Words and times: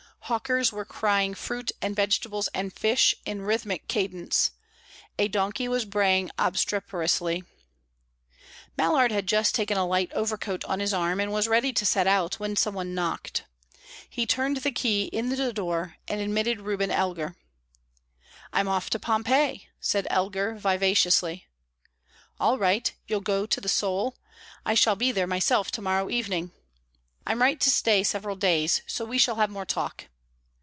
Hawkers 0.25 0.71
were 0.71 0.85
crying 0.85 1.33
fruit 1.33 1.73
and 1.81 1.93
vegetables 1.93 2.47
and 2.53 2.71
fish 2.71 3.13
in 3.25 3.41
rhythmic 3.41 3.89
cadence; 3.89 4.51
a 5.19 5.27
donkey 5.27 5.67
was 5.67 5.83
braying 5.83 6.31
obstreperously. 6.39 7.43
Mallard 8.77 9.11
had 9.11 9.27
just 9.27 9.53
taken 9.53 9.77
a 9.77 9.85
light 9.85 10.09
overcoat 10.13 10.63
on 10.63 10.79
his 10.79 10.93
arm, 10.93 11.19
and 11.19 11.33
was 11.33 11.49
ready 11.49 11.73
to 11.73 11.85
set 11.85 12.07
out, 12.07 12.35
when 12.35 12.55
some 12.55 12.73
one 12.73 12.95
knocked. 12.95 13.43
He 14.09 14.25
turned 14.25 14.55
the 14.57 14.71
key 14.71 15.05
in 15.07 15.27
the 15.27 15.51
door, 15.51 15.97
and 16.07 16.21
admitted 16.21 16.61
Reuben 16.61 16.91
Elgar. 16.91 17.35
"I'm 18.53 18.69
off 18.69 18.89
to 18.91 18.99
Pompeii," 18.99 19.67
said 19.81 20.07
Elgar, 20.09 20.55
vivaciously. 20.55 21.47
"All 22.39 22.57
right. 22.57 22.89
You'll 23.05 23.19
go 23.19 23.45
to 23.45 23.59
the 23.59 23.67
'Sole'? 23.67 24.15
I 24.65 24.75
shall 24.75 24.95
be 24.95 25.11
there 25.11 25.27
myself 25.27 25.71
to 25.71 25.81
morrow 25.81 26.09
evening." 26.09 26.53
"I'm 27.27 27.39
likely 27.39 27.57
to 27.57 27.69
stay 27.69 28.01
several 28.05 28.37
days, 28.37 28.81
so 28.87 29.03
we 29.03 29.17
shall 29.17 29.35
have 29.35 29.49
more 29.49 29.65
talk." 29.65 30.05